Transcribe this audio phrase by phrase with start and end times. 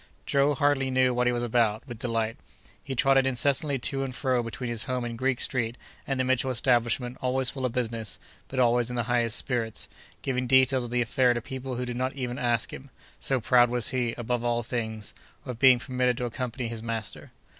[0.25, 2.35] Joe hardly knew what he was about, with delight.
[2.83, 5.77] He trotted incessantly to and fro between his home in Greek Street,
[6.07, 8.17] and the Mitchell establishment, always full of business,
[8.47, 9.87] but always in the highest spirits,
[10.23, 13.69] giving details of the affair to people who did not even ask him, so proud
[13.69, 15.13] was he, above all things,
[15.45, 17.29] of being permitted to accompany his master.